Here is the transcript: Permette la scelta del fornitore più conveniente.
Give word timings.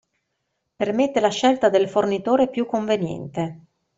Permette 0.77 1.19
la 1.19 1.29
scelta 1.29 1.69
del 1.69 1.87
fornitore 1.87 2.49
più 2.49 2.65
conveniente. 2.65 3.59